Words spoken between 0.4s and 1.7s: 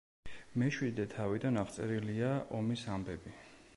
მეშვიდე თავიდან